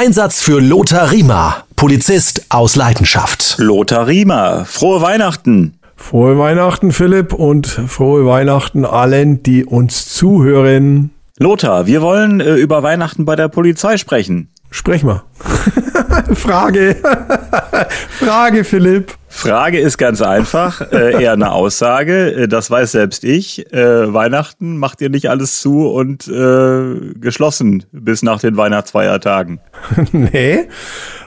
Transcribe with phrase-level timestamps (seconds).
[0.00, 3.56] Einsatz für Lothar Riemer, Polizist aus Leidenschaft.
[3.58, 5.76] Lothar Riemer, frohe Weihnachten.
[5.96, 11.10] Frohe Weihnachten, Philipp, und frohe Weihnachten allen, die uns zuhören.
[11.38, 14.50] Lothar, wir wollen äh, über Weihnachten bei der Polizei sprechen.
[14.70, 15.22] Sprech mal.
[16.34, 16.96] Frage.
[18.18, 19.14] Frage, Philipp.
[19.30, 22.32] Frage ist ganz einfach, äh, eher eine Aussage.
[22.32, 23.72] Äh, das weiß selbst ich.
[23.72, 29.60] Äh, Weihnachten macht ihr nicht alles zu und äh, geschlossen bis nach den Weihnachtsfeiertagen.
[30.12, 30.66] nee.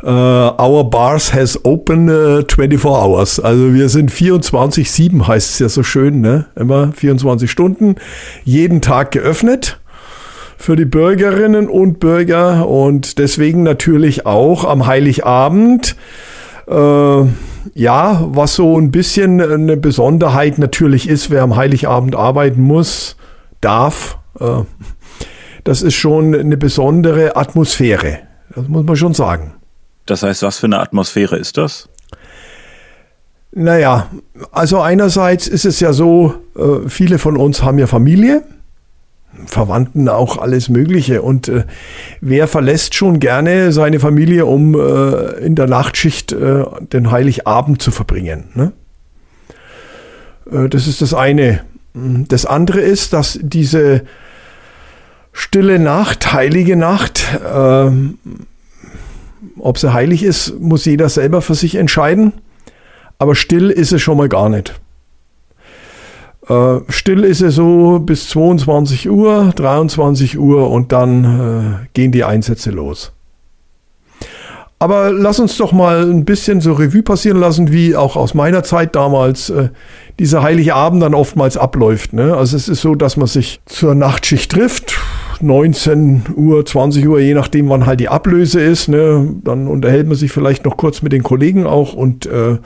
[0.03, 3.39] Uh, our bars has open uh, 24 hours.
[3.39, 6.47] Also wir sind 24-7, heißt es ja so schön, ne?
[6.55, 7.95] Immer 24 Stunden,
[8.43, 9.79] jeden Tag geöffnet
[10.61, 15.95] für die Bürgerinnen und Bürger und deswegen natürlich auch am Heiligabend.
[16.67, 17.23] Äh,
[17.73, 23.17] ja, was so ein bisschen eine Besonderheit natürlich ist, wer am Heiligabend arbeiten muss,
[23.59, 24.19] darf.
[24.39, 24.61] Äh,
[25.63, 28.19] das ist schon eine besondere Atmosphäre.
[28.55, 29.53] Das muss man schon sagen.
[30.05, 31.89] Das heißt, was für eine Atmosphäre ist das?
[33.51, 34.09] Naja,
[34.51, 38.43] also einerseits ist es ja so, äh, viele von uns haben ja Familie
[39.45, 41.21] Verwandten auch alles Mögliche.
[41.21, 41.63] Und äh,
[42.19, 47.91] wer verlässt schon gerne seine Familie, um äh, in der Nachtschicht äh, den Heiligabend zu
[47.91, 48.49] verbringen?
[48.53, 48.71] Ne?
[50.51, 51.61] Äh, das ist das eine.
[51.93, 54.03] Das andere ist, dass diese
[55.33, 58.17] stille Nacht, heilige Nacht, ähm,
[59.59, 62.33] ob sie heilig ist, muss jeder selber für sich entscheiden.
[63.17, 64.80] Aber still ist es schon mal gar nicht.
[66.51, 72.25] Äh, still ist es so bis 22 Uhr, 23 Uhr und dann äh, gehen die
[72.25, 73.13] Einsätze los.
[74.79, 78.63] Aber lass uns doch mal ein bisschen so Revue passieren lassen, wie auch aus meiner
[78.63, 79.69] Zeit damals äh,
[80.19, 82.13] dieser heilige Abend dann oftmals abläuft.
[82.13, 82.35] Ne?
[82.35, 84.97] Also es ist so, dass man sich zur Nachtschicht trifft,
[85.43, 88.87] 19 Uhr, 20 Uhr, je nachdem, wann halt die Ablöse ist.
[88.87, 89.35] Ne?
[89.43, 92.57] Dann unterhält man sich vielleicht noch kurz mit den Kollegen auch und äh,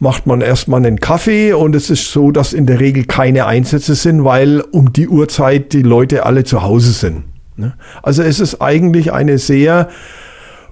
[0.00, 3.94] macht man erstmal einen Kaffee und es ist so, dass in der Regel keine Einsätze
[3.94, 7.24] sind, weil um die Uhrzeit die Leute alle zu Hause sind.
[7.56, 7.74] Ne?
[8.02, 9.88] Also es ist eigentlich eine sehr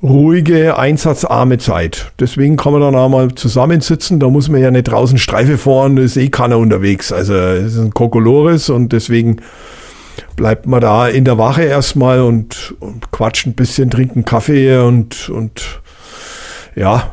[0.02, 2.12] ruhige, einsatzarme Zeit.
[2.20, 4.20] Deswegen kann man dann auch mal zusammensitzen.
[4.20, 7.12] Da muss man ja nicht draußen Streife fahren, da ist eh keiner unterwegs.
[7.12, 9.38] Also es ist ein Kokolores und deswegen
[10.36, 14.78] bleibt man da in der Wache erstmal und, und quatscht ein bisschen, trinkt einen Kaffee
[14.78, 15.80] und, und
[16.74, 17.10] ja,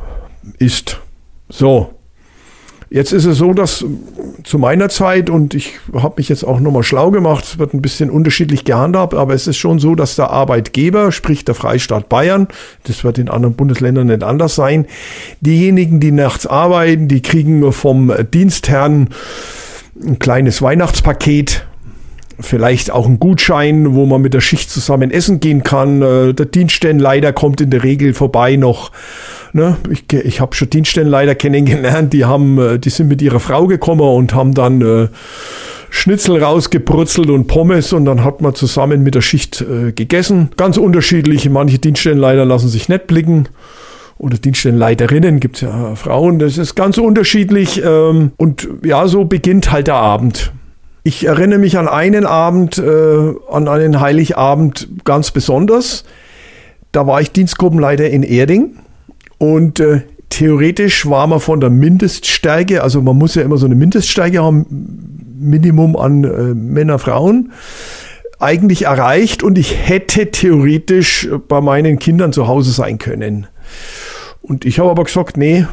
[0.58, 1.00] isst.
[1.48, 1.94] So,
[2.94, 3.84] Jetzt ist es so, dass
[4.44, 7.82] zu meiner Zeit, und ich habe mich jetzt auch nochmal schlau gemacht, es wird ein
[7.82, 12.46] bisschen unterschiedlich gehandhabt, aber es ist schon so, dass der Arbeitgeber, sprich der Freistaat Bayern,
[12.84, 14.86] das wird in anderen Bundesländern nicht anders sein,
[15.40, 19.08] diejenigen, die nachts arbeiten, die kriegen vom Dienstherrn
[20.00, 21.66] ein kleines Weihnachtspaket
[22.40, 26.02] vielleicht auch ein Gutschein, wo man mit der Schicht zusammen essen gehen kann.
[26.02, 28.90] Äh, der Dienststellenleiter kommt in der Regel vorbei noch.
[29.52, 29.76] Ne?
[29.90, 34.00] Ich, ich habe schon Dienststellenleiter kennengelernt, die haben, äh, die sind mit ihrer Frau gekommen
[34.00, 35.08] und haben dann äh,
[35.90, 40.50] Schnitzel rausgebrutzelt und Pommes und dann hat man zusammen mit der Schicht äh, gegessen.
[40.56, 41.48] Ganz unterschiedlich.
[41.48, 43.48] Manche Dienststellenleiter lassen sich nicht blicken
[44.18, 47.82] oder Dienststellenleiterinnen, gibt es ja Frauen, das ist ganz unterschiedlich.
[47.84, 50.52] Ähm, und ja, so beginnt halt der Abend.
[51.06, 56.04] Ich erinnere mich an einen Abend, äh, an einen Heiligabend ganz besonders.
[56.92, 58.78] Da war ich Dienstgruppenleiter in Erding
[59.36, 60.00] und äh,
[60.30, 64.64] theoretisch war man von der Mindeststärke, also man muss ja immer so eine Mindeststärke haben,
[65.38, 67.52] Minimum an äh, Männer, Frauen,
[68.38, 73.46] eigentlich erreicht und ich hätte theoretisch bei meinen Kindern zu Hause sein können.
[74.40, 75.66] Und ich habe aber gesagt, nee,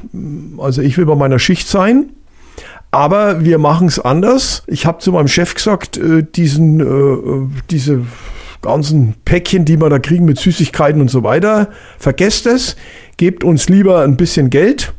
[0.58, 2.10] also ich will bei meiner Schicht sein
[2.92, 4.64] aber wir machen es anders.
[4.68, 8.02] Ich habe zu meinem Chef gesagt, äh, diesen, äh, diese
[8.62, 12.76] ganzen Päckchen, die wir da kriegen mit Süßigkeiten und so weiter, vergesst es,
[13.18, 14.94] gebt uns lieber ein bisschen Geld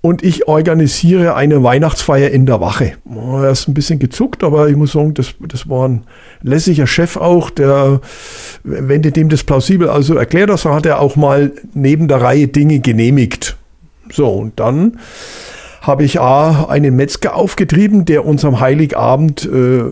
[0.00, 2.94] und ich organisiere eine Weihnachtsfeier in der Wache.
[3.04, 6.04] Er ist ein bisschen gezuckt, aber ich muss sagen, das, das war ein
[6.42, 8.00] lässiger Chef auch, der,
[8.64, 12.80] wenn dem das plausibel also erklärt hat, hat er auch mal neben der Reihe Dinge
[12.80, 13.56] genehmigt.
[14.10, 14.98] So, und dann
[15.82, 19.82] habe ich A, einen Metzger aufgetrieben, der uns am Heiligabend äh,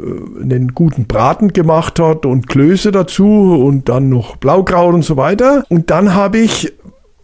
[0.40, 5.64] einen guten Braten gemacht hat und Klöße dazu und dann noch Blaukraut und so weiter.
[5.68, 6.72] Und dann habe ich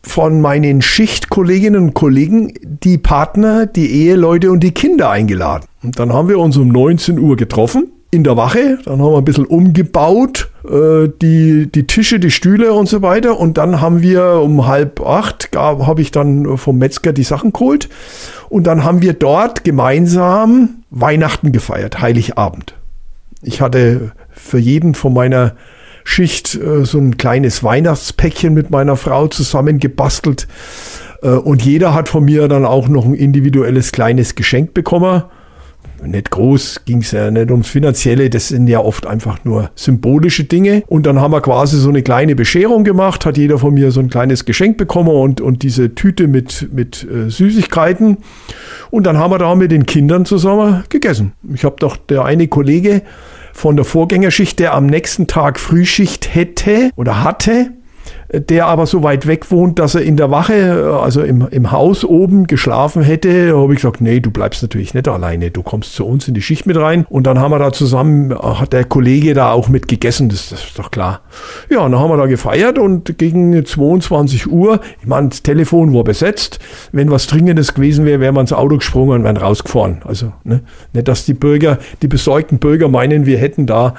[0.02, 5.66] von meinen Schichtkolleginnen und Kollegen die Partner, die Eheleute und die Kinder eingeladen.
[5.82, 8.78] Und dann haben wir uns um 19 Uhr getroffen in der Wache.
[8.84, 13.38] Dann haben wir ein bisschen umgebaut, äh, die, die Tische, die Stühle und so weiter.
[13.38, 17.88] Und dann haben wir um halb acht, habe ich dann vom Metzger die Sachen geholt.
[18.48, 22.74] Und dann haben wir dort gemeinsam Weihnachten gefeiert, Heiligabend.
[23.42, 25.52] Ich hatte für jeden von meiner
[26.02, 30.48] Schicht äh, so ein kleines Weihnachtspäckchen mit meiner Frau zusammengebastelt.
[31.22, 35.24] Äh, und jeder hat von mir dann auch noch ein individuelles kleines Geschenk bekommen
[36.04, 40.44] nicht groß, ging es ja nicht ums Finanzielle, das sind ja oft einfach nur symbolische
[40.44, 40.82] Dinge.
[40.87, 44.00] Und dann haben wir quasi so eine kleine Bescherung gemacht, hat jeder von mir so
[44.00, 48.19] ein kleines Geschenk bekommen und, und diese Tüte mit, mit äh, Süßigkeiten.
[48.90, 51.32] Und dann haben wir da mit den Kindern zusammen gegessen.
[51.52, 53.02] Ich habe doch der eine Kollege
[53.52, 57.70] von der Vorgängerschicht, der am nächsten Tag Frühschicht hätte oder hatte,
[58.32, 62.05] der aber so weit weg wohnt, dass er in der Wache, also im, im Haus
[62.05, 66.05] oben geschlafen hätte, habe ich gesagt, nee, du bleibst natürlich nicht alleine, du kommst zu
[66.05, 67.06] uns in die Schicht mit rein.
[67.08, 70.64] Und dann haben wir da zusammen, hat der Kollege da auch mit gegessen, das, das
[70.64, 71.20] ist doch klar.
[71.70, 75.94] Ja, und dann haben wir da gefeiert und gegen 22 Uhr, ich meine, das Telefon
[75.94, 76.58] war besetzt,
[76.93, 80.00] wenn was Dringendes gewesen wäre, wäre man ins Auto gesprungen und wären rausgefahren.
[80.05, 80.62] Also ne,
[80.93, 83.94] nicht, dass die Bürger, die besorgten Bürger meinen, wir hätten da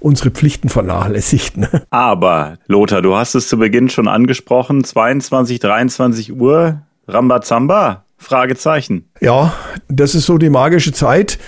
[0.00, 1.56] unsere Pflichten vernachlässigt.
[1.56, 1.68] Ne?
[1.90, 8.04] Aber, Lothar, du hast es zu Beginn schon angesprochen, 22, 23 Uhr, Rambazamba?
[8.22, 9.08] Fragezeichen.
[9.20, 9.52] Ja,
[9.88, 11.38] das ist so die magische Zeit,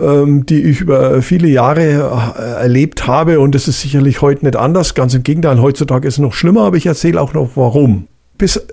[0.00, 4.56] ähm, die ich über viele Jahre äh, erlebt habe und das ist sicherlich heute nicht
[4.56, 4.94] anders.
[4.94, 8.06] Ganz im Gegenteil, heutzutage ist es noch schlimmer, aber ich erzähle auch noch warum.
[8.38, 8.64] Bis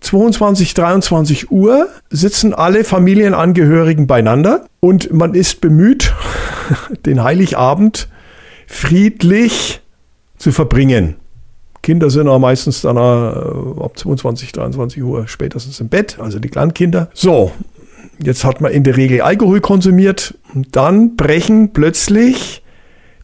[0.00, 6.14] 22, 23 Uhr sitzen alle Familienangehörigen beieinander und man ist bemüht,
[7.06, 8.08] den Heiligabend
[8.70, 9.80] friedlich
[10.38, 11.16] zu verbringen.
[11.82, 16.48] Kinder sind auch meistens dann äh, ab 22, 23 Uhr spätestens im Bett, also die
[16.48, 17.10] Kleinkinder.
[17.12, 17.52] So,
[18.22, 22.62] jetzt hat man in der Regel Alkohol konsumiert und dann brechen plötzlich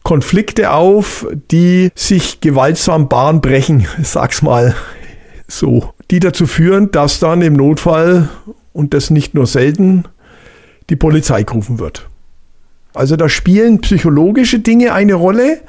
[0.03, 4.75] Konflikte auf, die sich gewaltsam Bahn brechen, sag's mal
[5.47, 8.27] so, die dazu führen, dass dann im Notfall
[8.73, 10.03] und das nicht nur selten
[10.89, 12.09] die Polizei gerufen wird.
[12.97, 15.59] Also da spielen psychologische Dinge eine Rolle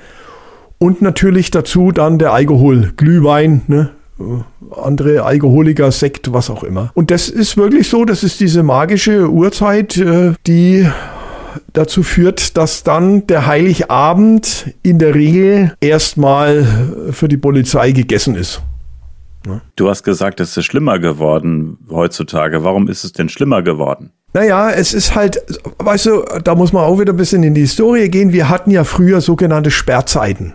[0.78, 3.90] und natürlich dazu dann der Alkohol, Glühwein, ne?
[4.82, 6.90] andere Alkoholiker, Sekt, was auch immer.
[6.94, 10.88] Und das ist wirklich so, das ist diese magische Uhrzeit, äh, die
[11.72, 16.66] dazu führt, dass dann der Heiligabend in der Regel erstmal
[17.12, 18.60] für die Polizei gegessen ist.
[19.76, 22.64] Du hast gesagt, es ist schlimmer geworden heutzutage.
[22.64, 24.12] Warum ist es denn schlimmer geworden?
[24.34, 25.42] Naja, es ist halt,
[25.78, 28.32] weißt du, da muss man auch wieder ein bisschen in die Historie gehen.
[28.32, 30.54] Wir hatten ja früher sogenannte Sperrzeiten.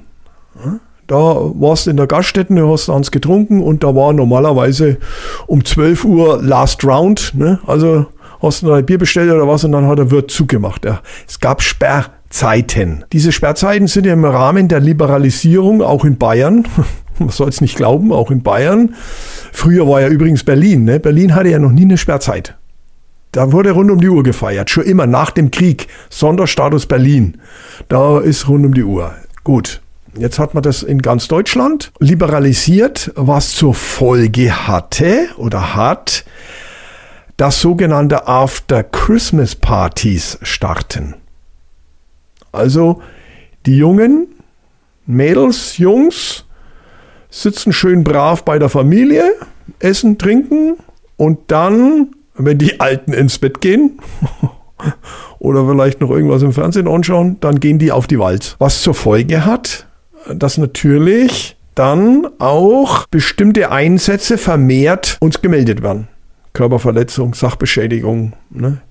[1.08, 4.98] Da warst du in der Gaststätte, du hast ans getrunken und da war normalerweise
[5.48, 7.34] um 12 Uhr Last Round.
[7.36, 7.60] Ne?
[7.66, 8.06] Also
[8.42, 10.86] hast du ein Bier bestellt oder was und dann hat der Wirt zugemacht.
[10.86, 11.02] Ja.
[11.28, 13.06] Es gab Sperrzeiten.
[13.12, 16.66] Diese Sperrzeiten sind ja im Rahmen der Liberalisierung auch in Bayern.
[17.20, 18.96] Man soll es nicht glauben, auch in Bayern.
[19.52, 20.84] Früher war ja übrigens Berlin.
[20.86, 21.00] Ne?
[21.00, 22.56] Berlin hatte ja noch nie eine Sperrzeit.
[23.32, 25.88] Da wurde rund um die Uhr gefeiert, schon immer nach dem Krieg.
[26.10, 27.40] Sonderstatus Berlin.
[27.90, 29.16] Da ist rund um die Uhr.
[29.44, 29.82] Gut.
[30.16, 36.24] Jetzt hat man das in ganz Deutschland liberalisiert, was zur Folge hatte oder hat,
[37.38, 41.16] dass sogenannte After Christmas Partys starten.
[42.52, 43.02] Also
[43.66, 44.28] die Jungen,
[45.08, 46.43] Mädels, Jungs
[47.34, 49.24] sitzen schön brav bei der Familie,
[49.80, 50.78] essen, trinken
[51.18, 54.00] und dann wenn die Alten ins Bett gehen
[55.40, 58.56] oder vielleicht noch irgendwas im Fernsehen anschauen, dann gehen die auf die Wald.
[58.60, 59.88] Was zur Folge hat,
[60.34, 66.08] dass natürlich dann auch bestimmte Einsätze vermehrt uns gemeldet werden.
[66.54, 68.82] Körperverletzung, Sachbeschädigung, ne?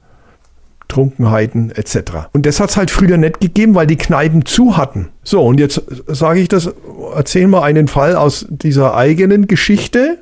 [0.93, 2.29] Trunkenheiten etc.
[2.33, 5.09] Und das hat es halt früher nicht gegeben, weil die Kneipen zu hatten.
[5.25, 6.71] So, und jetzt sage ich das,
[7.15, 10.19] erzähl mal einen Fall aus dieser eigenen Geschichte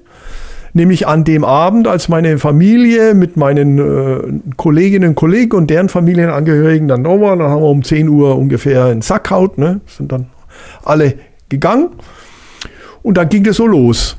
[0.73, 5.89] nämlich an dem Abend, als meine Familie mit meinen äh, Kolleginnen und Kollegen und deren
[5.89, 10.13] Familienangehörigen dann da war, dann haben wir um 10 Uhr ungefähr in Sackhaut, ne, sind
[10.13, 10.27] dann
[10.85, 11.15] alle
[11.49, 11.91] gegangen
[13.03, 14.17] und dann ging das so los.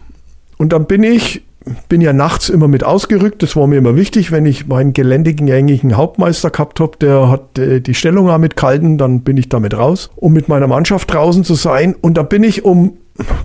[0.57, 1.43] Und dann bin ich,
[1.89, 5.95] bin ja nachts immer mit ausgerückt, das war mir immer wichtig, wenn ich meinen geländegängigen
[5.95, 10.09] Hauptmeister gehabt habe, der hat äh, die Stellung mit kalten, dann bin ich damit raus,
[10.15, 11.95] um mit meiner Mannschaft draußen zu sein.
[11.99, 12.97] Und dann bin ich um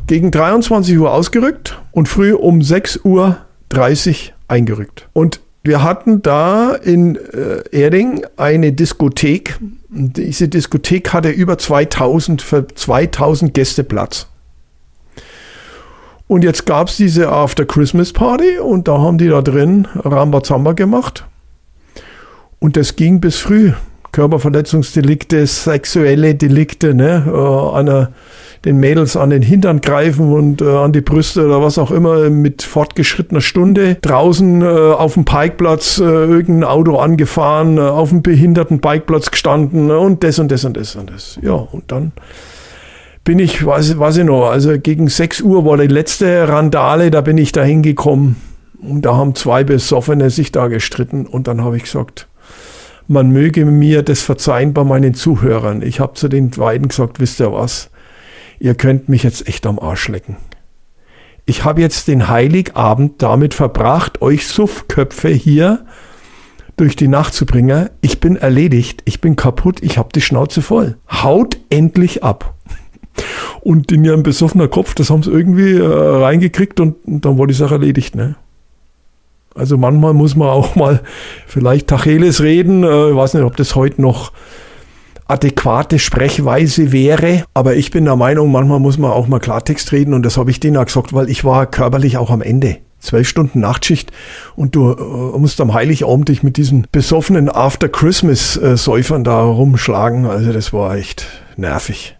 [0.06, 3.37] gegen 23 Uhr ausgerückt und früh um 6.30 Uhr
[4.49, 5.08] eingerückt.
[5.12, 9.58] Und wir hatten da in äh, Erding eine Diskothek.
[9.88, 14.28] Diese Diskothek hatte über 2000, für 2000 Gäste Platz.
[16.28, 20.73] Und jetzt gab es diese After Christmas Party und da haben die da drin Rambazamba
[20.73, 21.25] gemacht.
[22.59, 23.73] Und das ging bis früh.
[24.12, 27.25] Körperverletzungsdelikte, sexuelle Delikte, ne?
[27.26, 28.12] Äh, einer
[28.64, 32.30] den Mädels an den Hintern greifen und äh, an die Brüste oder was auch immer
[32.30, 33.97] mit fortgeschrittener Stunde.
[34.00, 39.90] Draußen äh, auf dem Parkplatz äh, irgendein Auto angefahren, äh, auf dem behinderten Parkplatz gestanden
[39.90, 41.38] äh, und das und das und das und das.
[41.42, 42.12] Ja, und dann
[43.26, 47.21] bin ich, weiß, weiß ich noch, also gegen 6 Uhr war die letzte Randale, da
[47.23, 48.37] bin ich da hingekommen.
[48.80, 51.26] Und da haben zwei Besoffene sich da gestritten.
[51.26, 52.28] Und dann habe ich gesagt,
[53.09, 55.83] man möge mir das verzeihen bei meinen Zuhörern.
[55.83, 57.90] Ich habe zu den beiden gesagt, wisst ihr was?
[58.61, 60.37] Ihr könnt mich jetzt echt am Arsch lecken.
[61.47, 65.85] Ich habe jetzt den Heiligabend damit verbracht, euch Suffköpfe hier
[66.76, 67.90] durch die Nacht zu bringen.
[68.02, 70.97] Ich bin erledigt, ich bin kaputt, ich habe die Schnauze voll.
[71.11, 72.55] Haut endlich ab.
[73.61, 77.46] Und in ihrem besoffener Kopf, das haben sie irgendwie äh, reingekriegt und, und, dann war
[77.46, 78.14] die Sache erledigt.
[78.14, 78.37] Ne?
[79.54, 81.00] Also manchmal muss man auch mal
[81.46, 82.85] vielleicht Tacheles reden.
[82.85, 84.32] Äh, ich weiß nicht, ob das heute noch
[85.28, 87.44] adäquate Sprechweise wäre.
[87.54, 90.50] Aber ich bin der Meinung, manchmal muss man auch mal Klartext reden und das habe
[90.50, 92.78] ich denen auch gesagt, weil ich war körperlich auch am Ende.
[92.99, 94.11] Zwölf Stunden Nachtschicht
[94.56, 100.26] und du äh, musst am Heiligabend dich mit diesen besoffenen After-Christmas-Säufern da rumschlagen.
[100.26, 102.15] Also das war echt nervig.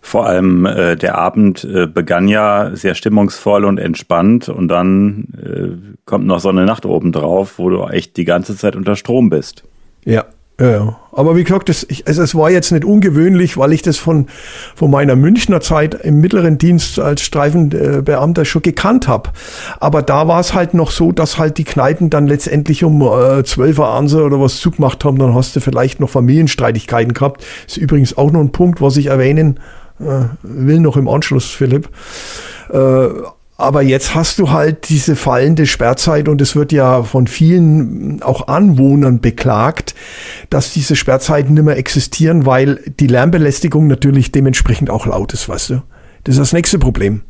[0.00, 5.98] Vor allem äh, der Abend äh, begann ja sehr stimmungsvoll und entspannt und dann äh,
[6.04, 9.30] kommt noch so eine Nacht oben drauf, wo du echt die ganze Zeit unter Strom
[9.30, 9.64] bist.
[10.04, 10.24] Ja,
[10.60, 14.26] ja, aber wie gesagt, das, also es war jetzt nicht ungewöhnlich, weil ich das von,
[14.74, 19.30] von meiner Münchner Zeit im mittleren Dienst als Streifenbeamter schon gekannt habe.
[19.78, 23.44] Aber da war es halt noch so, dass halt die Kneipen dann letztendlich um äh,
[23.44, 27.44] 12 Uhr abends oder was zugemacht haben, dann hast du vielleicht noch Familienstreitigkeiten gehabt.
[27.66, 29.60] Ist übrigens auch noch ein Punkt, was ich erwähnen
[30.00, 31.88] äh, will, noch im Anschluss, Philipp.
[32.72, 33.08] Äh,
[33.60, 38.46] aber jetzt hast du halt diese fallende Sperrzeit und es wird ja von vielen auch
[38.46, 39.96] Anwohnern beklagt,
[40.48, 45.70] dass diese Sperrzeiten nicht mehr existieren, weil die Lärmbelästigung natürlich dementsprechend auch laut ist, weißt
[45.70, 45.82] du.
[46.22, 47.22] Das ist das nächste Problem.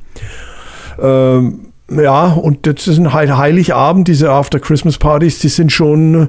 [1.01, 6.29] Ähm, ja, und das ist halt Heiligabend, diese After-Christmas-Partys, die sind schon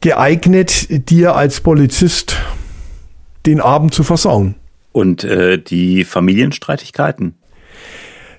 [0.00, 2.36] geeignet, dir als Polizist
[3.44, 4.54] den Abend zu versauen.
[4.92, 7.34] Und äh, die Familienstreitigkeiten?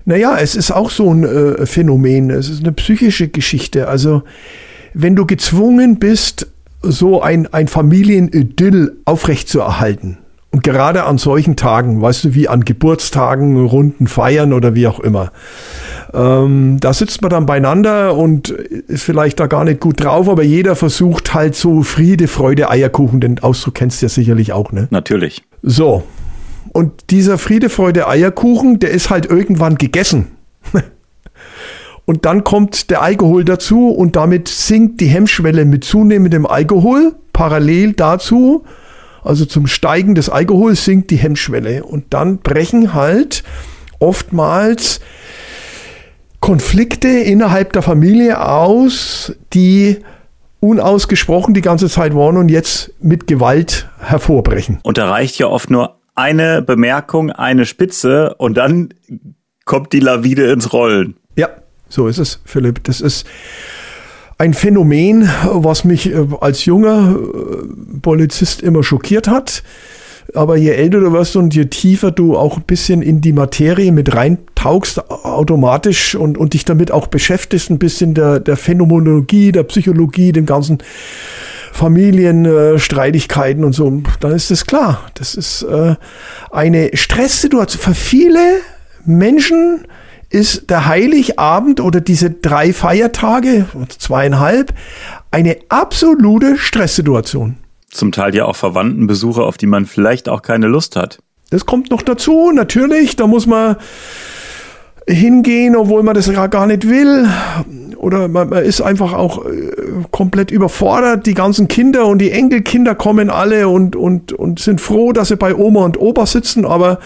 [0.05, 2.29] Naja, es ist auch so ein äh, Phänomen.
[2.29, 3.87] Es ist eine psychische Geschichte.
[3.87, 4.23] Also,
[4.93, 6.47] wenn du gezwungen bist,
[6.81, 10.19] so ein, ein Familienidyll aufrechtzuerhalten,
[10.55, 15.01] und gerade an solchen Tagen, weißt du, wie an Geburtstagen, runden Feiern oder wie auch
[15.01, 15.33] immer,
[16.13, 20.43] ähm, da sitzt man dann beieinander und ist vielleicht da gar nicht gut drauf, aber
[20.43, 24.87] jeder versucht halt so Friede, Freude, Eierkuchen, den Ausdruck kennst du ja sicherlich auch, ne?
[24.91, 25.43] Natürlich.
[25.61, 26.03] So,
[26.71, 30.31] und dieser Friede, Freude, Eierkuchen, der ist halt irgendwann gegessen.
[32.05, 37.15] Und dann kommt der Alkohol dazu und damit sinkt die Hemmschwelle mit zunehmendem Alkohol.
[37.33, 38.63] Parallel dazu,
[39.23, 41.83] also zum Steigen des Alkohols, sinkt die Hemmschwelle.
[41.83, 43.43] Und dann brechen halt
[43.97, 45.01] oftmals
[46.39, 49.97] Konflikte innerhalb der Familie aus, die
[50.59, 54.79] unausgesprochen die ganze Zeit waren und jetzt mit Gewalt hervorbrechen.
[54.83, 58.93] Und da reicht ja oft nur eine Bemerkung, eine Spitze und dann
[59.65, 61.17] kommt die Lawine ins Rollen.
[61.35, 61.49] Ja,
[61.89, 62.83] so ist es, Philipp.
[62.85, 63.27] Das ist
[64.37, 69.63] ein Phänomen, was mich äh, als junger äh, Polizist immer schockiert hat.
[70.33, 73.91] Aber je älter du wirst und je tiefer du auch ein bisschen in die Materie
[73.91, 79.63] mit reintauchst, automatisch und, und dich damit auch beschäftigst, ein bisschen der, der Phänomenologie, der
[79.63, 80.79] Psychologie, dem ganzen
[81.75, 85.01] Familienstreitigkeiten äh, und so, dann ist das klar.
[85.15, 85.95] Das ist äh,
[86.49, 87.81] eine Stresssituation.
[87.81, 88.39] Für viele
[89.03, 89.85] Menschen
[90.29, 94.73] ist der Heiligabend oder diese drei Feiertage, zweieinhalb,
[95.31, 97.57] eine absolute Stresssituation.
[97.89, 101.19] Zum Teil ja auch Verwandtenbesuche, auf die man vielleicht auch keine Lust hat.
[101.49, 103.17] Das kommt noch dazu, natürlich.
[103.17, 103.75] Da muss man
[105.07, 107.27] hingehen, obwohl man das gar nicht will.
[108.05, 109.71] Oder man, man ist einfach auch äh,
[110.11, 111.25] komplett überfordert.
[111.25, 115.37] Die ganzen Kinder und die Enkelkinder kommen alle und, und, und sind froh, dass sie
[115.37, 116.99] bei Oma und Opa sitzen, aber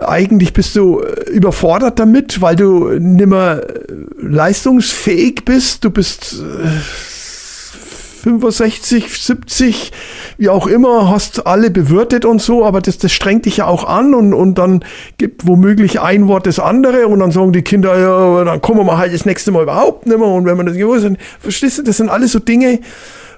[0.00, 3.62] eigentlich bist du äh, überfordert damit, weil du nimmer
[4.20, 5.84] leistungsfähig bist.
[5.84, 6.36] Du bist
[8.24, 9.92] 65, 70,
[10.38, 13.84] wie auch immer, hast alle bewirtet und so, aber das, das strengt dich ja auch
[13.84, 14.82] an und, und dann
[15.18, 18.96] gibt womöglich ein Wort das andere und dann sagen die Kinder, ja, dann kommen wir
[18.96, 21.82] halt das nächste Mal überhaupt nicht mehr und wenn man das gewusst hat, verstehst du,
[21.82, 22.80] das sind alles so Dinge,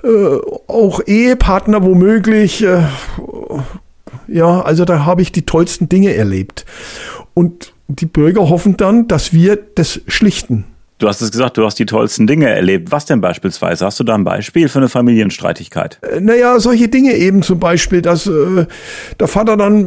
[0.04, 0.38] äh,
[0.68, 2.82] auch Ehepartner womöglich, äh,
[4.28, 6.64] ja, also da habe ich die tollsten Dinge erlebt.
[7.34, 10.64] Und die Bürger hoffen dann, dass wir das schlichten.
[10.98, 12.90] Du hast es gesagt, du hast die tollsten Dinge erlebt.
[12.90, 13.84] Was denn beispielsweise?
[13.84, 15.98] Hast du da ein Beispiel für eine Familienstreitigkeit?
[16.00, 18.64] Äh, naja, solche Dinge eben zum Beispiel, dass äh,
[19.20, 19.86] der Vater dann,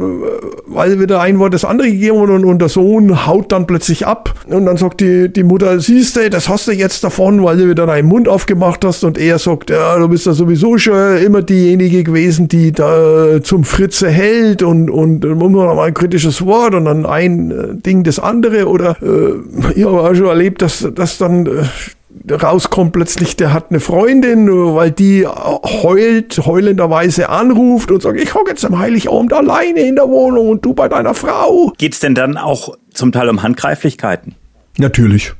[0.66, 4.06] weil wieder ein Wort das andere gegeben hat und, und der Sohn haut dann plötzlich
[4.06, 4.34] ab.
[4.46, 7.68] Und dann sagt die, die Mutter, siehst du, das hast du jetzt davon, weil du
[7.68, 9.02] wieder deinen Mund aufgemacht hast.
[9.02, 13.64] Und er sagt, ja, du bist ja sowieso schon immer diejenige gewesen, die da zum
[13.64, 18.20] Fritze hält und, und man mal ein kritisches Wort und dann ein äh, Ding das
[18.20, 18.68] andere.
[18.68, 23.70] Oder äh, ich habe auch schon erlebt, dass dass dann äh, rauskommt plötzlich, der hat
[23.70, 29.80] eine Freundin, weil die heult, heulenderweise anruft und sagt, ich hocke jetzt am Heiligabend alleine
[29.80, 31.72] in der Wohnung und du bei deiner Frau.
[31.78, 34.34] Geht's denn dann auch zum Teil um Handgreiflichkeiten?
[34.78, 35.32] Natürlich.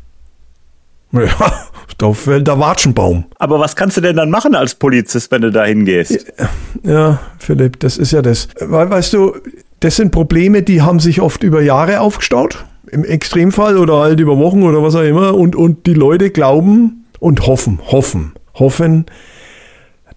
[1.12, 1.52] Ja,
[1.98, 3.24] da fällt der Watschenbaum.
[3.38, 6.32] Aber was kannst du denn dann machen als Polizist, wenn du da hingehst?
[6.82, 8.48] Ja, Philipp, das ist ja das.
[8.60, 9.36] Weil, weißt du,
[9.80, 14.38] das sind Probleme, die haben sich oft über Jahre aufgestaut im Extremfall oder halt über
[14.38, 19.06] Wochen oder was auch immer und, und die Leute glauben und hoffen, hoffen, hoffen,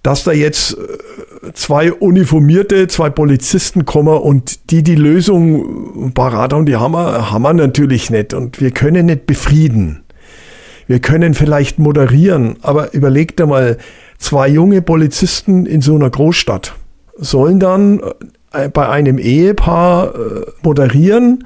[0.01, 6.65] dass da jetzt äh, zwei Uniformierte, zwei Polizisten kommen und die die Lösung parat haben,
[6.65, 10.03] die haben wir, haben wir natürlich nicht und wir können nicht befrieden.
[10.87, 13.77] Wir können vielleicht moderieren, aber überlegt einmal,
[14.17, 16.75] zwei junge Polizisten in so einer Großstadt
[17.15, 18.01] sollen dann
[18.51, 21.45] äh, bei einem Ehepaar äh, moderieren,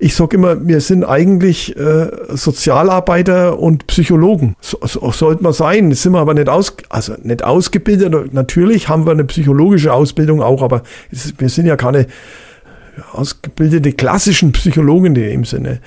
[0.00, 4.54] ich sage immer, wir sind eigentlich äh, Sozialarbeiter und Psychologen.
[4.60, 5.90] So, so sollte man sein.
[5.92, 8.32] Sind wir aber nicht aus, also nicht ausgebildet.
[8.32, 12.06] Natürlich haben wir eine psychologische Ausbildung auch, aber es, wir sind ja keine
[13.12, 15.80] ausgebildete klassischen Psychologen in dem Sinne.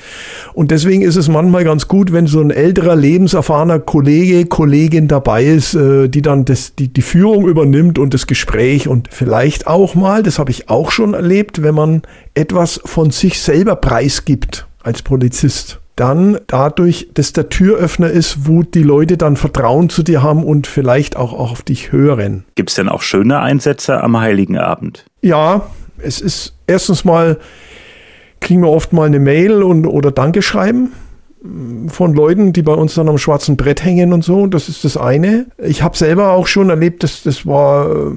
[0.53, 5.46] Und deswegen ist es manchmal ganz gut, wenn so ein älterer, lebenserfahrener Kollege, Kollegin dabei
[5.46, 9.96] ist, äh, die dann das, die, die Führung übernimmt und das Gespräch und vielleicht auch
[9.96, 12.01] mal, das habe ich auch schon erlebt, wenn man
[12.34, 18.82] etwas von sich selber preisgibt als Polizist dann dadurch, dass der Türöffner ist, wo die
[18.82, 22.44] Leute dann Vertrauen zu dir haben und vielleicht auch, auch auf dich hören.
[22.56, 25.06] Gibt es denn auch schöne Einsätze am Heiligen Abend?
[25.22, 27.38] Ja, es ist erstens mal,
[28.40, 30.94] kriegen wir oft mal eine Mail und, oder Dankeschreiben
[31.88, 34.46] von Leuten, die bei uns dann am schwarzen Brett hängen und so.
[34.46, 35.48] Das ist das eine.
[35.58, 38.12] Ich habe selber auch schon erlebt, dass das war äh,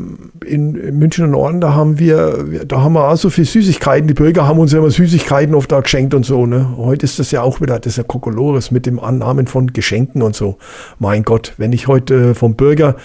[0.46, 4.08] in, in München und Norden, da haben wir, da haben wir auch so viel Süßigkeiten.
[4.08, 6.44] Die Bürger haben uns ja immer Süßigkeiten oft da geschenkt und so.
[6.44, 6.76] Ne?
[6.76, 10.20] Heute ist das ja auch wieder, das ist ja Kokolores mit dem Annahmen von Geschenken
[10.20, 10.58] und so.
[10.98, 12.96] Mein Gott, wenn ich heute vom Bürger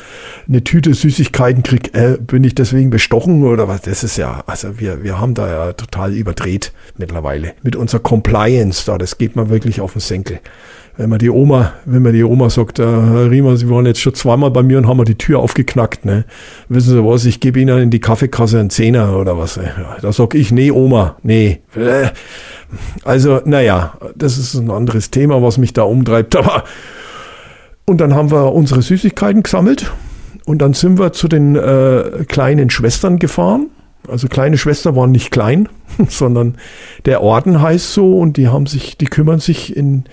[0.49, 3.83] eine Tüte Süßigkeiten krieg, äh, bin ich deswegen bestochen oder was?
[3.83, 8.85] Das ist ja, also wir, wir haben da ja total überdreht mittlerweile mit unserer Compliance
[8.85, 8.97] da.
[8.97, 10.39] Das geht man wirklich auf den Senkel.
[10.97, 14.01] Wenn man die Oma, wenn man die Oma sagt, äh, Herr Riemer, Sie waren jetzt
[14.01, 16.25] schon zweimal bei mir und haben mir die Tür aufgeknackt, ne?
[16.67, 19.55] Wissen Sie was, ich gebe Ihnen in die Kaffeekasse einen Zehner oder was.
[19.55, 19.69] Äh.
[20.01, 21.61] Da sag ich, nee, Oma, nee.
[21.73, 22.07] Äh.
[23.05, 26.35] Also, naja, das ist ein anderes Thema, was mich da umtreibt.
[26.35, 26.65] Aber
[27.85, 29.91] und dann haben wir unsere Süßigkeiten gesammelt
[30.45, 33.71] und dann sind wir zu den äh, kleinen Schwestern gefahren
[34.09, 35.69] also kleine Schwester waren nicht klein,
[36.07, 36.55] sondern
[37.05, 40.05] der Orden heißt so und die haben sich, die kümmern sich in,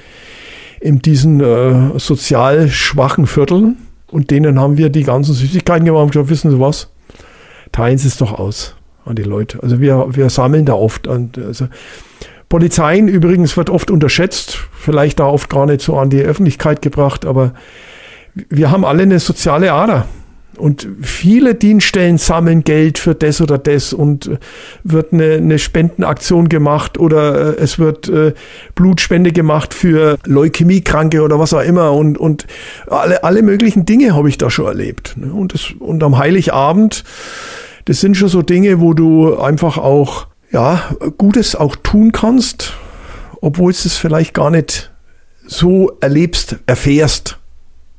[0.80, 3.76] in diesen äh, sozial schwachen Vierteln
[4.10, 6.90] und denen haben wir die ganzen Süßigkeiten gemacht und gesagt, wissen Sie was?
[7.72, 9.62] Teilen Sie es doch aus an die Leute.
[9.62, 11.06] Also wir, wir sammeln da oft.
[11.06, 11.68] Und, also
[12.48, 17.24] Polizeien übrigens wird oft unterschätzt, vielleicht da oft gar nicht so an die Öffentlichkeit gebracht,
[17.24, 17.54] aber
[18.34, 20.06] wir haben alle eine soziale Ader.
[20.58, 24.38] Und viele Dienststellen sammeln Geld für das oder das und äh,
[24.84, 28.32] wird eine, eine Spendenaktion gemacht oder äh, es wird äh,
[28.74, 32.46] Blutspende gemacht für Leukämiekranke oder was auch immer und, und
[32.86, 35.14] alle, alle möglichen Dinge habe ich da schon erlebt.
[35.16, 35.32] Ne?
[35.32, 37.04] Und, das, und am Heiligabend,
[37.84, 40.82] das sind schon so Dinge, wo du einfach auch, ja,
[41.18, 42.72] Gutes auch tun kannst,
[43.40, 44.92] obwohl es es vielleicht gar nicht
[45.46, 47.38] so erlebst, erfährst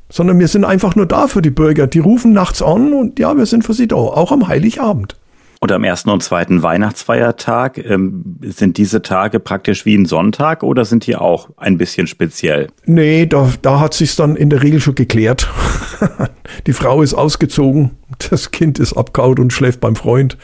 [0.10, 1.88] sondern wir sind einfach nur da für die Bürger.
[1.88, 5.16] Die rufen nachts an und ja, wir sind für sie da, auch am Heiligabend.
[5.60, 10.86] Und am ersten und zweiten Weihnachtsfeiertag ähm, sind diese Tage praktisch wie ein Sonntag oder
[10.86, 12.68] sind die auch ein bisschen speziell?
[12.86, 15.50] Nee, da, da hat sich's dann in der Regel schon geklärt.
[16.68, 17.92] die Frau ist ausgezogen,
[18.30, 20.38] das Kind ist abgehauen und schläft beim Freund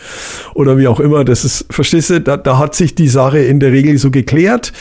[0.55, 1.23] oder wie auch immer.
[1.23, 4.73] Das ist, verstehst du, da, da hat sich die Sache in der Regel so geklärt.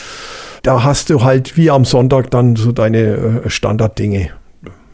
[0.63, 4.31] Da hast du halt wie am Sonntag dann so deine äh, Standarddinge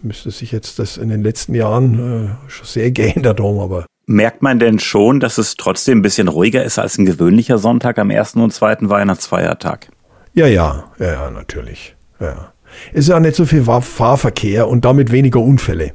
[0.04, 3.86] müsste sich jetzt das in den letzten Jahren äh, schon sehr geändert haben, aber.
[4.06, 8.00] Merkt man denn schon, dass es trotzdem ein bisschen ruhiger ist als ein gewöhnlicher Sonntag
[8.00, 9.90] am ersten und zweiten Weihnachtsfeiertag?
[10.34, 11.96] Ja, ja, ja, ja natürlich.
[12.20, 12.54] Ja.
[12.92, 15.94] Es ist ja nicht so viel Fahrverkehr und damit weniger Unfälle.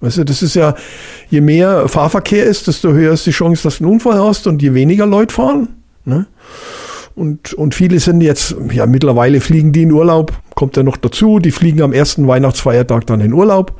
[0.00, 0.74] Weißt du, das ist ja,
[1.28, 4.62] je mehr Fahrverkehr ist, desto höher ist die Chance, dass du einen Unfall hast und
[4.62, 5.82] je weniger Leute fahren.
[6.04, 6.26] Ne?
[7.18, 11.40] Und, und viele sind jetzt, ja, mittlerweile fliegen die in Urlaub, kommt ja noch dazu,
[11.40, 13.74] die fliegen am ersten Weihnachtsfeiertag dann in Urlaub.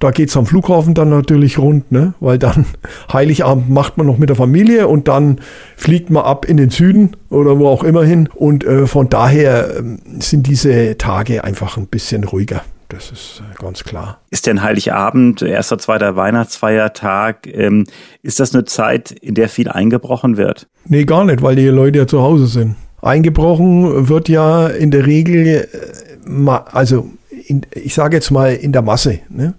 [0.00, 2.14] Da geht's am Flughafen dann natürlich rund, ne?
[2.18, 2.66] weil dann
[3.12, 5.40] Heiligabend macht man noch mit der Familie und dann
[5.76, 8.28] fliegt man ab in den Süden oder wo auch immer hin.
[8.34, 9.82] Und äh, von daher äh,
[10.18, 12.62] sind diese Tage einfach ein bisschen ruhiger.
[12.92, 14.20] Das ist äh, ganz klar.
[14.28, 17.86] Ist denn Heiligabend, erster, zweiter Weihnachtsfeiertag, ähm,
[18.22, 20.68] ist das eine Zeit, in der viel eingebrochen wird?
[20.84, 22.76] Nee, gar nicht, weil die Leute ja zu Hause sind.
[23.00, 27.10] Eingebrochen wird ja in der Regel, äh, also
[27.46, 29.54] in, ich sage jetzt mal in der Masse, ne?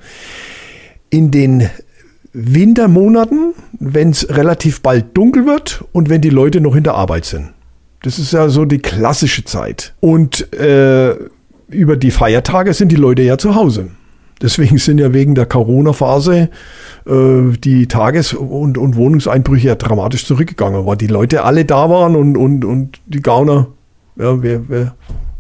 [1.10, 1.70] in den
[2.34, 7.26] Wintermonaten, wenn es relativ bald dunkel wird und wenn die Leute noch in der Arbeit
[7.26, 7.50] sind.
[8.04, 9.96] Das ist ja so die klassische Zeit.
[10.02, 11.16] Und äh,
[11.74, 13.92] über die Feiertage sind die Leute ja zu Hause.
[14.42, 16.50] Deswegen sind ja wegen der Corona-Phase
[17.06, 22.16] äh, die Tages- und, und Wohnungseinbrüche ja dramatisch zurückgegangen, weil die Leute alle da waren
[22.16, 23.68] und, und, und die Gauner,
[24.18, 24.96] ja, wer, wer,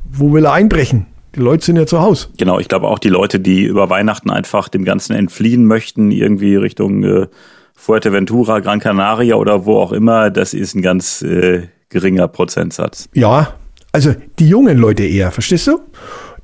[0.09, 1.07] wo will er einbrechen?
[1.35, 2.27] Die Leute sind ja zu Hause.
[2.37, 6.55] Genau, ich glaube auch die Leute, die über Weihnachten einfach dem Ganzen entfliehen möchten, irgendwie
[6.55, 7.27] Richtung äh,
[7.75, 13.09] Fuerteventura, Gran Canaria oder wo auch immer, das ist ein ganz äh, geringer Prozentsatz.
[13.13, 13.55] Ja,
[13.93, 15.79] also die jungen Leute eher, verstehst du?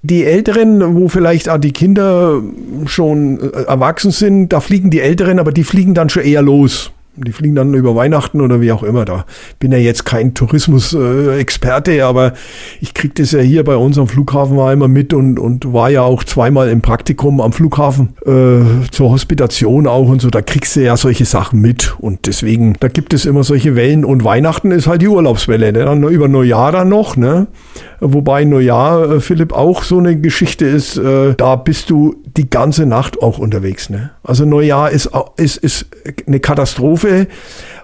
[0.01, 2.41] Die Älteren, wo vielleicht auch die Kinder
[2.85, 6.91] schon äh, erwachsen sind, da fliegen die Älteren, aber die fliegen dann schon eher los.
[7.25, 9.05] Die fliegen dann über Weihnachten oder wie auch immer.
[9.05, 9.25] Da
[9.59, 12.33] bin ja jetzt kein Tourismusexperte, aber
[12.81, 15.89] ich krieg das ja hier bei uns am Flughafen war immer mit und, und war
[15.89, 20.29] ja auch zweimal im Praktikum am Flughafen äh, zur Hospitation auch und so.
[20.29, 24.05] Da kriegst du ja solche Sachen mit und deswegen, da gibt es immer solche Wellen
[24.05, 25.71] und Weihnachten ist halt die Urlaubswelle.
[25.73, 25.85] Ne?
[25.85, 27.47] Dann über Neujahr dann noch, ne?
[28.01, 32.85] Wobei Neujahr, äh, Philipp, auch so eine Geschichte ist, äh, da bist du die ganze
[32.85, 33.89] Nacht auch unterwegs.
[33.89, 34.11] Ne?
[34.23, 35.87] Also Neujahr ist, ist, ist
[36.27, 37.27] eine Katastrophe,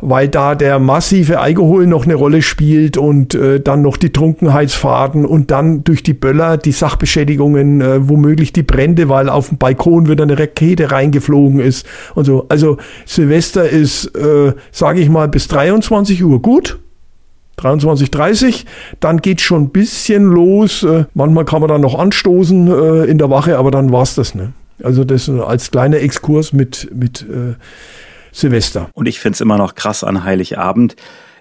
[0.01, 5.25] weil da der massive Alkohol noch eine Rolle spielt und äh, dann noch die Trunkenheitsfahrten
[5.25, 10.07] und dann durch die Böller die Sachbeschädigungen, äh, womöglich die Brände, weil auf dem Balkon
[10.07, 12.45] wieder eine Rakete reingeflogen ist und so.
[12.49, 16.79] Also Silvester ist, äh, sage ich mal, bis 23 Uhr gut
[17.57, 18.65] 23.30
[18.99, 20.83] dann geht schon ein bisschen los.
[20.83, 24.35] Äh, manchmal kann man dann noch anstoßen äh, in der Wache, aber dann war's das.
[24.35, 24.53] Ne?
[24.83, 27.55] Also das als kleiner Exkurs mit, mit äh,
[28.31, 28.89] Silvester.
[28.93, 30.95] Und ich find's immer noch krass an Heiligabend.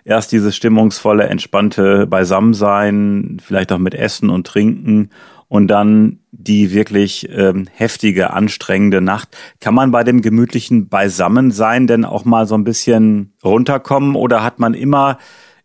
[0.05, 5.11] Erst dieses stimmungsvolle, entspannte Beisammensein, vielleicht auch mit Essen und Trinken
[5.49, 9.37] und dann die wirklich ähm, heftige, anstrengende Nacht.
[9.61, 14.59] Kann man bei dem gemütlichen Beisammensein denn auch mal so ein bisschen runterkommen oder hat
[14.59, 15.19] man immer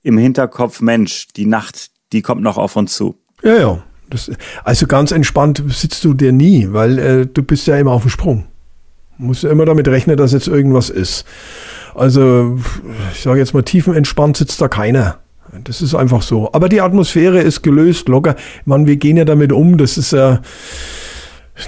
[0.04, 3.18] im Hinterkopf, Mensch, die Nacht, die kommt noch auf uns zu.
[3.44, 3.84] Ja, ja.
[4.10, 4.32] Das,
[4.64, 8.10] also ganz entspannt sitzt du dir nie, weil äh, du bist ja immer auf dem
[8.10, 8.48] Sprung.
[9.18, 11.26] Du musst ja immer damit rechnen, dass jetzt irgendwas ist.
[11.94, 12.58] Also,
[13.14, 15.20] ich sage jetzt mal, tiefenentspannt sitzt da keiner.
[15.64, 16.52] Das ist einfach so.
[16.54, 18.36] Aber die Atmosphäre ist gelöst, locker.
[18.66, 19.78] Man, wir gehen ja damit um.
[19.78, 20.42] Das ist ja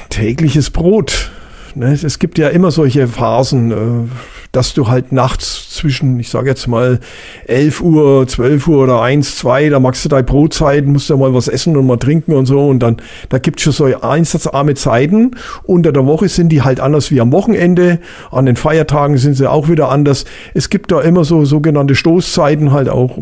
[0.09, 1.31] tägliches Brot.
[1.75, 1.91] Ne?
[1.91, 3.71] Es gibt ja immer solche Phasen.
[3.71, 4.09] Äh,
[4.51, 6.99] dass du halt nachts zwischen, ich sage jetzt mal
[7.47, 11.33] 11 Uhr, 12 Uhr oder 1, 2, da machst du deine Brotzeit, musst ja mal
[11.33, 12.97] was essen und mal trinken und so und dann,
[13.29, 15.31] da gibt's schon so einsatzarme Zeiten.
[15.63, 17.99] Unter der Woche sind die halt anders wie am Wochenende.
[18.31, 20.25] An den Feiertagen sind sie auch wieder anders.
[20.53, 23.17] Es gibt da immer so sogenannte Stoßzeiten halt auch.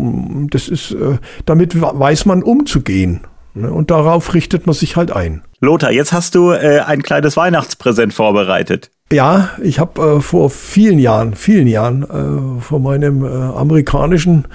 [0.49, 3.21] Das ist, äh, damit weiß man umzugehen.
[3.61, 3.71] Ne?
[3.71, 5.41] Und darauf richtet man sich halt ein.
[5.61, 8.91] Lothar, jetzt hast du äh, ein kleines Weihnachtspräsent vorbereitet.
[9.11, 14.47] Ja, ich habe äh, vor vielen Jahren, vielen Jahren äh, von meinem äh, amerikanischen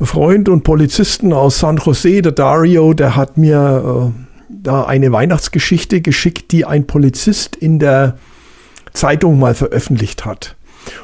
[0.00, 6.00] Freund und Polizisten aus San Jose, der Dario, der hat mir äh, da eine Weihnachtsgeschichte
[6.00, 8.16] geschickt, die ein Polizist in der
[8.92, 10.56] Zeitung mal veröffentlicht hat.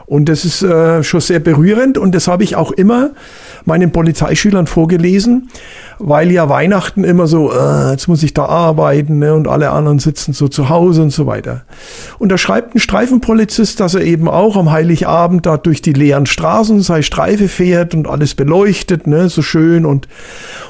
[0.06, 3.10] Und das ist äh, schon sehr berührend und das habe ich auch immer
[3.64, 5.50] meinen Polizeischülern vorgelesen,
[5.98, 9.98] weil ja Weihnachten immer so, äh, jetzt muss ich da arbeiten ne, und alle anderen
[9.98, 11.64] sitzen so zu Hause und so weiter.
[12.18, 16.26] Und da schreibt ein Streifenpolizist, dass er eben auch am Heiligabend da durch die leeren
[16.26, 20.08] Straßen sei Streife fährt und alles beleuchtet, ne, so schön und,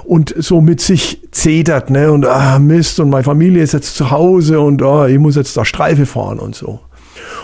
[0.05, 4.11] und so mit sich zetert, ne, und ah, Mist und meine Familie ist jetzt zu
[4.11, 6.81] Hause und ah, ich muss jetzt da Streife fahren und so.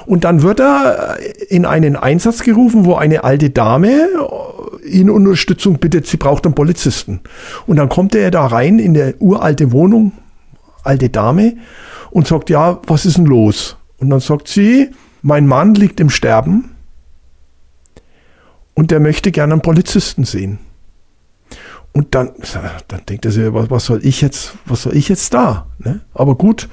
[0.06, 4.08] Und dann wird er in einen Einsatz gerufen, wo eine alte Dame
[4.84, 7.20] ihn Unterstützung bittet, sie braucht einen Polizisten.
[7.66, 10.12] Und dann kommt er da rein in der uralte Wohnung,
[10.82, 11.56] alte Dame,
[12.10, 13.76] und sagt, ja, was ist denn los?
[13.98, 14.90] Und dann sagt sie,
[15.22, 16.70] mein Mann liegt im Sterben
[18.74, 20.58] und der möchte gerne einen Polizisten sehen.
[21.94, 22.32] Und dann,
[22.88, 25.66] dann denkt er sich, was, was soll ich jetzt, was soll ich jetzt da?
[25.78, 26.00] Ne?
[26.12, 26.68] Aber gut,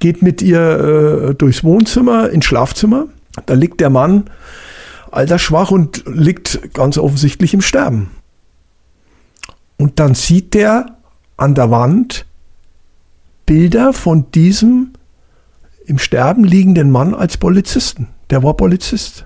[0.00, 3.06] geht mit ihr äh, durchs Wohnzimmer ins Schlafzimmer.
[3.46, 4.28] Da liegt der Mann
[5.10, 8.10] altersschwach und liegt ganz offensichtlich im Sterben.
[9.78, 10.98] Und dann sieht der
[11.38, 12.26] an der Wand
[13.46, 14.92] Bilder von diesem
[15.86, 18.08] im Sterben liegenden Mann als Polizisten.
[18.28, 19.24] Der war Polizist.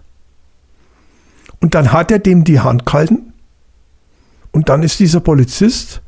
[1.60, 3.33] Und dann hat er dem die Hand gehalten
[4.54, 6.00] und dann ist dieser Polizist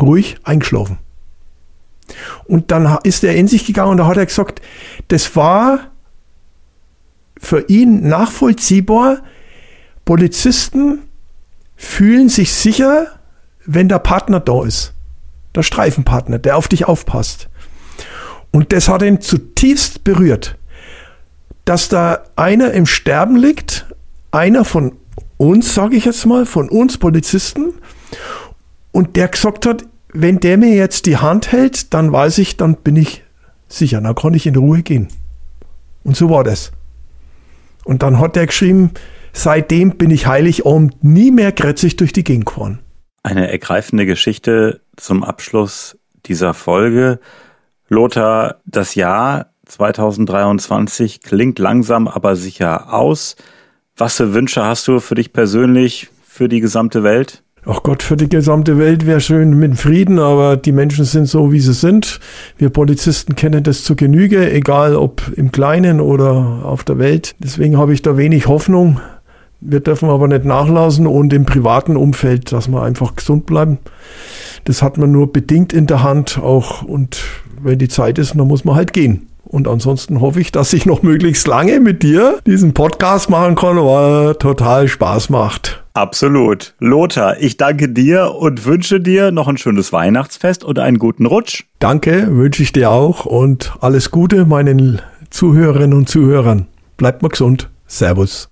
[0.00, 0.98] ruhig eingeschlafen.
[2.44, 4.60] Und dann ist er in sich gegangen und da hat er gesagt,
[5.06, 5.78] das war
[7.38, 9.18] für ihn nachvollziehbar.
[10.04, 11.04] Polizisten
[11.76, 13.06] fühlen sich sicher,
[13.66, 14.94] wenn der Partner da ist.
[15.54, 17.48] Der Streifenpartner, der auf dich aufpasst.
[18.50, 20.58] Und das hat ihn zutiefst berührt,
[21.64, 23.86] dass da einer im Sterben liegt,
[24.32, 24.96] einer von
[25.36, 27.74] uns, sage ich jetzt mal, von uns Polizisten,
[28.92, 32.76] und der gesagt hat, wenn der mir jetzt die Hand hält, dann weiß ich, dann
[32.76, 33.24] bin ich
[33.68, 35.08] sicher, dann kann ich in Ruhe gehen.
[36.04, 36.72] Und so war das.
[37.84, 38.90] Und dann hat er geschrieben,
[39.32, 42.80] seitdem bin ich Heiligabend nie mehr grätzig durch die Gegend gefahren.
[43.22, 45.96] Eine ergreifende Geschichte zum Abschluss
[46.26, 47.18] dieser Folge.
[47.88, 53.36] Lothar, das Jahr 2023 klingt langsam aber sicher aus.
[53.96, 57.42] Was für Wünsche hast du für dich persönlich, für die gesamte Welt?
[57.64, 61.52] Ach Gott, für die gesamte Welt wäre schön mit Frieden, aber die Menschen sind so,
[61.52, 62.18] wie sie sind.
[62.58, 67.36] Wir Polizisten kennen das zu Genüge, egal ob im Kleinen oder auf der Welt.
[67.38, 69.00] Deswegen habe ich da wenig Hoffnung.
[69.60, 73.78] Wir dürfen aber nicht nachlassen und im privaten Umfeld, dass wir einfach gesund bleiben.
[74.64, 77.22] Das hat man nur bedingt in der Hand auch und
[77.62, 79.28] wenn die Zeit ist, dann muss man halt gehen.
[79.52, 83.76] Und ansonsten hoffe ich, dass ich noch möglichst lange mit dir diesen Podcast machen kann,
[83.76, 85.84] weil er total Spaß macht.
[85.92, 86.74] Absolut.
[86.78, 91.64] Lothar, ich danke dir und wünsche dir noch ein schönes Weihnachtsfest und einen guten Rutsch.
[91.78, 96.66] Danke, wünsche ich dir auch und alles Gute meinen Zuhörerinnen und Zuhörern.
[96.96, 97.68] Bleibt mal gesund.
[97.86, 98.48] Servus.